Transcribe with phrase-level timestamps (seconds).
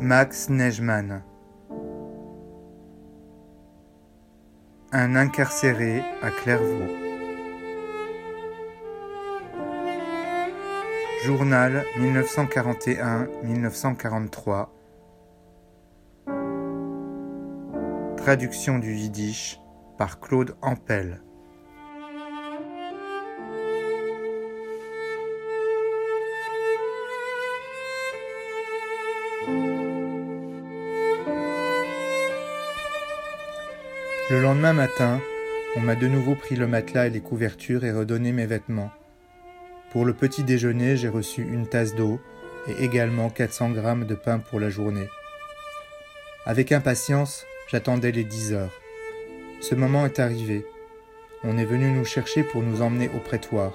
[0.00, 1.22] Max Neigemann.
[4.92, 6.88] Un incarcéré à Clairvaux.
[11.24, 14.68] Journal 1941-1943.
[18.16, 19.58] Traduction du yiddish
[19.96, 21.22] par Claude Ampel.
[34.30, 35.20] Le lendemain matin,
[35.76, 38.90] on m'a de nouveau pris le matelas et les couvertures et redonné mes vêtements.
[39.92, 42.18] Pour le petit déjeuner, j'ai reçu une tasse d'eau
[42.66, 45.10] et également 400 grammes de pain pour la journée.
[46.46, 48.72] Avec impatience, j'attendais les 10 heures.
[49.60, 50.64] Ce moment est arrivé.
[51.42, 53.74] On est venu nous chercher pour nous emmener au prétoire.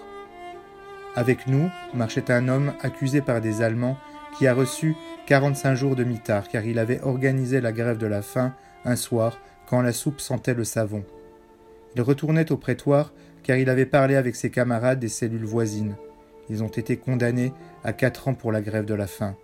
[1.16, 4.00] Avec nous marchait un homme accusé par des Allemands
[4.36, 4.96] qui a reçu
[5.28, 9.38] 45 jours de mitard car il avait organisé la grève de la faim un soir
[9.70, 11.06] quand la soupe sentait le savon.
[11.96, 15.96] Il retournait au prétoire car il avait parlé avec ses camarades des cellules voisines.
[16.50, 17.54] Ils ont été condamnés
[17.84, 19.36] à quatre ans pour la grève de la faim.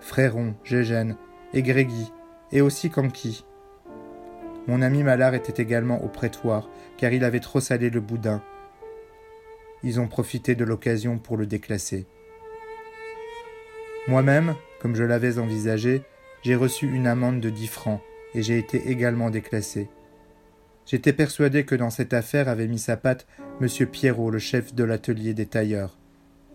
[0.00, 1.16] Fréron, Gégène,
[1.54, 2.12] et Grégui,
[2.52, 3.46] et aussi Kanki.
[4.66, 6.68] Mon ami Malard était également au prétoire
[6.98, 8.42] car il avait trop salé le boudin.
[9.82, 12.06] Ils ont profité de l'occasion pour le déclasser.
[14.06, 16.02] Moi-même, comme je l'avais envisagé,
[16.42, 18.02] j'ai reçu une amende de dix francs
[18.34, 19.88] et j'ai été également déclassé.
[20.86, 23.26] J'étais persuadé que dans cette affaire avait mis sa patte
[23.60, 23.68] M.
[23.86, 25.96] Pierrot, le chef de l'atelier des tailleurs.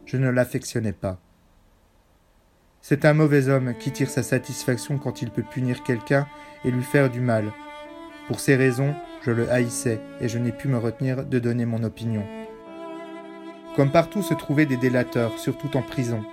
[0.06, 1.20] Je ne l'affectionnais pas.
[2.82, 6.28] C'est un mauvais homme qui tire sa satisfaction quand il peut punir quelqu'un
[6.64, 7.52] et lui faire du mal.
[8.28, 8.94] Pour ces raisons,
[9.24, 12.24] je le haïssais et je n'ai pu me retenir de donner mon opinion.
[13.76, 16.24] Comme partout se trouvaient des délateurs, surtout en prison.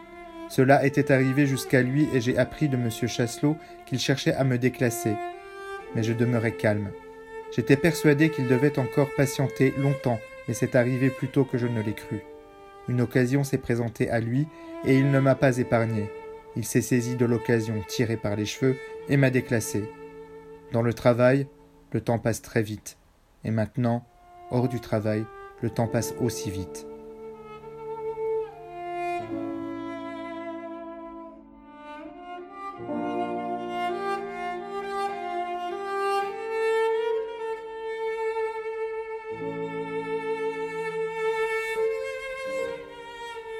[0.48, 2.91] Cela était arrivé jusqu'à lui et j'ai appris de M.
[2.91, 5.14] Chasselot qu'il cherchait à me déclasser
[5.94, 6.91] mais je demeurai calme.
[7.54, 11.82] J'étais persuadé qu'il devait encore patienter longtemps, mais c'est arrivé plus tôt que je ne
[11.82, 12.22] l'ai cru.
[12.88, 14.47] Une occasion s'est présentée à lui,
[14.84, 16.10] et il ne m'a pas épargné.
[16.56, 18.76] Il s'est saisi de l'occasion, tiré par les cheveux,
[19.08, 19.84] et m'a déclassé.
[20.72, 21.47] Dans le travail,
[21.92, 22.97] le temps passe très vite,
[23.44, 24.04] et maintenant,
[24.50, 25.25] hors du travail,
[25.60, 26.86] le temps passe aussi vite.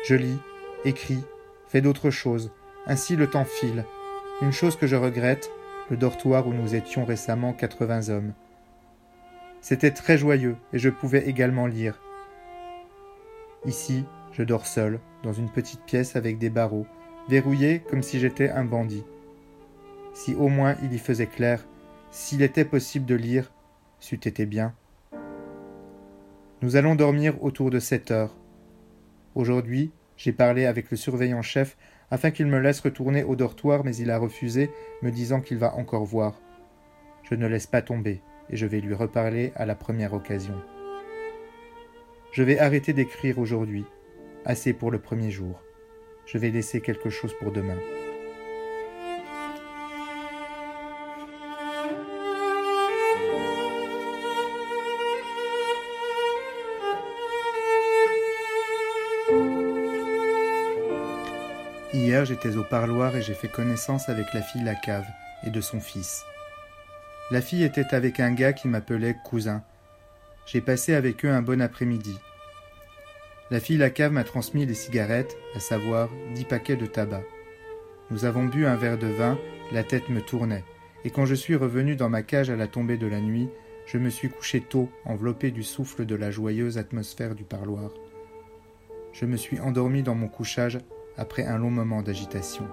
[0.05, 0.39] Je lis,
[0.85, 1.25] écris,
[1.69, 2.51] fais d'autres choses.
[2.87, 3.85] Ainsi le temps file.
[4.41, 5.51] Une chose que je regrette,
[5.91, 8.33] le dortoir où nous étions récemment 80 hommes.
[9.61, 12.01] C'était très joyeux et je pouvais également lire.
[13.65, 16.87] Ici, je dors seul, dans une petite pièce avec des barreaux,
[17.29, 19.05] verrouillés comme si j'étais un bandit.
[20.15, 21.65] Si au moins il y faisait clair,
[22.11, 23.53] s'il était possible de lire,
[24.01, 24.75] c'eût été bien.
[26.63, 28.37] Nous allons dormir autour de sept heures.
[29.35, 31.77] Aujourd'hui, j'ai parlé avec le surveillant-chef
[32.09, 34.71] afin qu'il me laisse retourner au dortoir, mais il a refusé,
[35.03, 36.41] me disant qu'il va encore voir.
[37.25, 40.55] Je ne laisse pas tomber, et je vais lui reparler à la première occasion.
[42.31, 43.85] Je vais arrêter d'écrire aujourd'hui.
[44.45, 45.61] Assez pour le premier jour.
[46.27, 47.79] Je vais laisser quelque chose pour demain.
[62.25, 65.07] J'étais au parloir et j'ai fait connaissance avec la fille Lacave
[65.45, 66.25] et de son fils.
[67.31, 69.63] La fille était avec un gars qui m'appelait cousin.
[70.47, 72.17] J'ai passé avec eux un bon après-midi.
[73.51, 77.23] La fille Lacave m'a transmis les cigarettes, à savoir dix paquets de tabac.
[78.11, 79.39] Nous avons bu un verre de vin,
[79.73, 80.65] la tête me tournait,
[81.05, 83.49] et quand je suis revenu dans ma cage à la tombée de la nuit,
[83.87, 87.91] je me suis couché tôt, enveloppé du souffle de la joyeuse atmosphère du parloir.
[89.13, 90.79] Je me suis endormi dans mon couchage
[91.17, 92.67] après un long moment d'agitation.